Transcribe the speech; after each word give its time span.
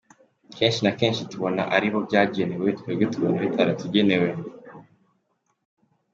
Kenshi 0.57 0.79
na 0.85 0.91
kenshi 0.99 1.27
tubona 1.31 1.61
ari 1.75 1.87
bo 1.93 1.99
byagenewe, 2.07 2.67
twebwe 2.79 3.05
tubona 3.13 3.37
bitaratugenewe. 3.45 4.29